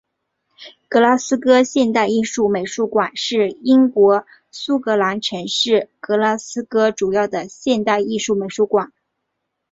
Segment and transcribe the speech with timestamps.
[0.89, 8.91] 格拉斯哥现代艺术美术馆是英国苏格兰城市格拉斯哥主要的现代艺术美术馆。